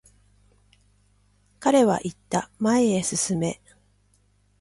[1.59, 3.61] 彼は言った、前へ進め。